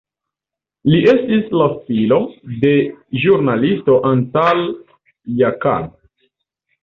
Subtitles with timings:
[0.91, 2.17] Li estis la filo
[2.63, 2.71] de
[3.25, 4.63] ĵurnalisto Antal
[5.43, 5.93] Jakab.